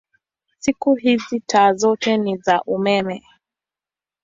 Siku 0.59 0.95
hizi 0.95 1.39
taa 1.39 1.73
zote 1.73 2.17
ni 2.17 2.37
za 2.37 2.61
umeme. 2.63 3.21